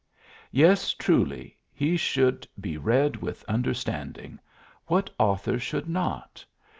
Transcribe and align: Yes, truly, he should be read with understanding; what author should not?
Yes, 0.51 0.93
truly, 0.95 1.59
he 1.71 1.95
should 1.95 2.47
be 2.59 2.75
read 2.75 3.17
with 3.17 3.43
understanding; 3.47 4.39
what 4.87 5.11
author 5.19 5.59
should 5.59 5.87
not? 5.87 6.43